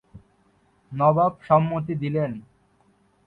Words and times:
নবাব 0.91 1.33
সম্মতি 1.47 1.93
দিলেন। 1.95 2.31